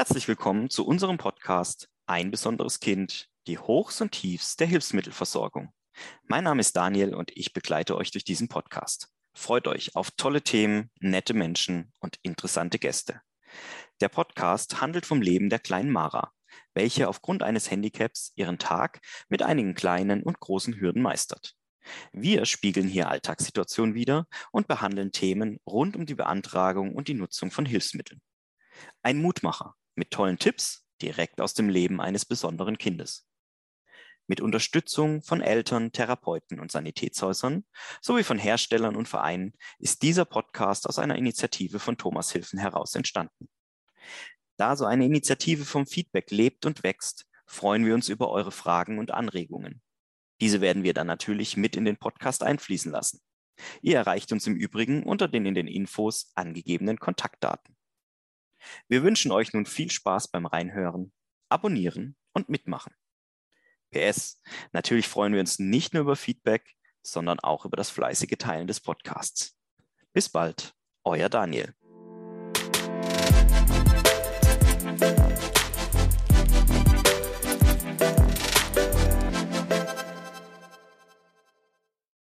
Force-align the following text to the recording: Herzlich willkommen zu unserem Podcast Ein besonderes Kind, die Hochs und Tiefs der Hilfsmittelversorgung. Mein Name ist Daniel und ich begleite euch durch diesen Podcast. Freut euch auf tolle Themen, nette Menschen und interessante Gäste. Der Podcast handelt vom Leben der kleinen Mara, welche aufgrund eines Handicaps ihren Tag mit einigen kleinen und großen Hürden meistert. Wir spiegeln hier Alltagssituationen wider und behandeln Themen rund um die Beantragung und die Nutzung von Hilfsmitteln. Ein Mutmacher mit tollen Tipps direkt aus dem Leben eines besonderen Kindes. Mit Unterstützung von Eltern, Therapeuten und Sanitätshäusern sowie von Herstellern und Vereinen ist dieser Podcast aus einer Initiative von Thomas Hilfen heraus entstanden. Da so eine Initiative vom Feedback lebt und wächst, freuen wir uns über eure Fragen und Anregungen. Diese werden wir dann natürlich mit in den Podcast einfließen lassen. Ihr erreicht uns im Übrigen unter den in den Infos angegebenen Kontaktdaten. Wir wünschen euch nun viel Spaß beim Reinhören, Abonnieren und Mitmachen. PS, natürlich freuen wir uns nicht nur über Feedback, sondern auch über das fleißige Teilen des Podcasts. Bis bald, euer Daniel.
Herzlich 0.00 0.28
willkommen 0.28 0.70
zu 0.70 0.86
unserem 0.86 1.18
Podcast 1.18 1.90
Ein 2.06 2.30
besonderes 2.30 2.80
Kind, 2.80 3.28
die 3.46 3.58
Hochs 3.58 4.00
und 4.00 4.12
Tiefs 4.12 4.56
der 4.56 4.66
Hilfsmittelversorgung. 4.66 5.74
Mein 6.22 6.44
Name 6.44 6.60
ist 6.60 6.74
Daniel 6.74 7.14
und 7.14 7.30
ich 7.36 7.52
begleite 7.52 7.98
euch 7.98 8.10
durch 8.10 8.24
diesen 8.24 8.48
Podcast. 8.48 9.08
Freut 9.34 9.68
euch 9.68 9.96
auf 9.96 10.10
tolle 10.12 10.40
Themen, 10.40 10.90
nette 11.00 11.34
Menschen 11.34 11.92
und 11.98 12.18
interessante 12.22 12.78
Gäste. 12.78 13.20
Der 14.00 14.08
Podcast 14.08 14.80
handelt 14.80 15.04
vom 15.04 15.20
Leben 15.20 15.50
der 15.50 15.58
kleinen 15.58 15.90
Mara, 15.90 16.32
welche 16.72 17.06
aufgrund 17.06 17.42
eines 17.42 17.70
Handicaps 17.70 18.32
ihren 18.36 18.58
Tag 18.58 19.02
mit 19.28 19.42
einigen 19.42 19.74
kleinen 19.74 20.22
und 20.22 20.40
großen 20.40 20.80
Hürden 20.80 21.02
meistert. 21.02 21.56
Wir 22.10 22.46
spiegeln 22.46 22.88
hier 22.88 23.10
Alltagssituationen 23.10 23.94
wider 23.94 24.26
und 24.50 24.66
behandeln 24.66 25.12
Themen 25.12 25.58
rund 25.66 25.94
um 25.94 26.06
die 26.06 26.14
Beantragung 26.14 26.94
und 26.94 27.06
die 27.06 27.14
Nutzung 27.14 27.50
von 27.50 27.66
Hilfsmitteln. 27.66 28.22
Ein 29.02 29.18
Mutmacher 29.18 29.74
mit 30.00 30.10
tollen 30.10 30.38
Tipps 30.38 30.86
direkt 31.02 31.42
aus 31.42 31.52
dem 31.52 31.68
Leben 31.68 32.00
eines 32.00 32.24
besonderen 32.24 32.78
Kindes. 32.78 33.28
Mit 34.26 34.40
Unterstützung 34.40 35.22
von 35.22 35.42
Eltern, 35.42 35.92
Therapeuten 35.92 36.58
und 36.58 36.72
Sanitätshäusern 36.72 37.66
sowie 38.00 38.22
von 38.22 38.38
Herstellern 38.38 38.96
und 38.96 39.08
Vereinen 39.08 39.52
ist 39.78 40.02
dieser 40.02 40.24
Podcast 40.24 40.88
aus 40.88 40.98
einer 40.98 41.16
Initiative 41.16 41.78
von 41.78 41.98
Thomas 41.98 42.32
Hilfen 42.32 42.58
heraus 42.58 42.94
entstanden. 42.94 43.50
Da 44.56 44.74
so 44.74 44.86
eine 44.86 45.04
Initiative 45.04 45.66
vom 45.66 45.86
Feedback 45.86 46.30
lebt 46.30 46.64
und 46.64 46.82
wächst, 46.82 47.26
freuen 47.44 47.84
wir 47.84 47.94
uns 47.94 48.08
über 48.08 48.30
eure 48.30 48.52
Fragen 48.52 48.98
und 48.98 49.10
Anregungen. 49.10 49.82
Diese 50.40 50.62
werden 50.62 50.82
wir 50.82 50.94
dann 50.94 51.08
natürlich 51.08 51.58
mit 51.58 51.76
in 51.76 51.84
den 51.84 51.98
Podcast 51.98 52.42
einfließen 52.42 52.90
lassen. 52.90 53.20
Ihr 53.82 53.96
erreicht 53.96 54.32
uns 54.32 54.46
im 54.46 54.56
Übrigen 54.56 55.02
unter 55.02 55.28
den 55.28 55.44
in 55.44 55.54
den 55.54 55.66
Infos 55.66 56.32
angegebenen 56.36 56.98
Kontaktdaten. 56.98 57.76
Wir 58.88 59.02
wünschen 59.02 59.32
euch 59.32 59.52
nun 59.52 59.66
viel 59.66 59.90
Spaß 59.90 60.28
beim 60.28 60.46
Reinhören, 60.46 61.12
Abonnieren 61.48 62.16
und 62.32 62.48
Mitmachen. 62.48 62.94
PS, 63.90 64.40
natürlich 64.72 65.08
freuen 65.08 65.32
wir 65.32 65.40
uns 65.40 65.58
nicht 65.58 65.94
nur 65.94 66.02
über 66.02 66.16
Feedback, 66.16 66.74
sondern 67.02 67.40
auch 67.40 67.64
über 67.64 67.76
das 67.76 67.90
fleißige 67.90 68.36
Teilen 68.38 68.66
des 68.66 68.80
Podcasts. 68.80 69.56
Bis 70.12 70.28
bald, 70.28 70.74
euer 71.04 71.28
Daniel. 71.28 71.74